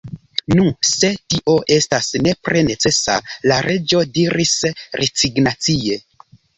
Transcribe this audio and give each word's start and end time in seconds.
«Nu, 0.59 0.63
se 0.91 1.11
tio 1.33 1.57
estas 1.75 2.09
nepre 2.29 2.65
necesa," 2.71 3.21
la 3.53 3.61
Reĝo 3.69 4.05
diris 4.19 4.59
rezignacie. 5.05 6.05